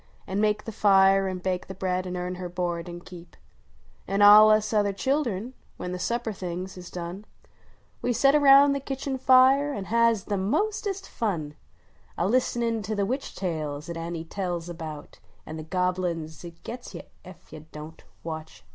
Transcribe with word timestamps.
An 0.25 0.41
make 0.41 0.63
the 0.63 0.71
fire, 0.71 1.27
an 1.27 1.39
hake 1.43 1.67
the 1.67 1.75
lircad. 1.75 2.07
an 2.07 2.17
earn 2.17 2.33
her 2.41 2.49
board 2.49 2.89
an 2.89 3.01
keep; 3.01 3.37
An 4.07 4.23
all 4.23 4.49
us 4.49 4.73
other 4.73 4.93
childcrn, 4.93 5.53
when 5.77 5.91
the 5.91 5.99
supper 5.99 6.33
things 6.33 6.75
is 6.75 6.89
done, 6.89 7.23
\Ye 8.03 8.09
>et 8.09 8.33
around 8.33 8.71
the 8.73 8.79
kitchen 8.79 9.19
fire 9.19 9.71
an 9.73 9.89
lias 9.91 10.23
the 10.23 10.37
mostest 10.37 11.07
fun 11.07 11.53
A 12.17 12.27
list 12.27 12.57
nin 12.57 12.81
to 12.81 12.95
the 12.95 13.05
witch 13.05 13.35
tales 13.35 13.89
at 13.89 13.95
Annie 13.95 14.25
tells 14.25 14.67
ahout, 14.67 15.19
An 15.45 15.57
the 15.57 15.63
Gobble 15.63 16.05
tins 16.05 16.43
at 16.43 16.63
gits 16.63 16.93
vou 16.93 17.01
Ef 17.23 17.53
you 17.53 17.67
Don 17.71 17.91
t 17.91 18.03
Watch 18.23 18.61
(Jut! 18.61 18.63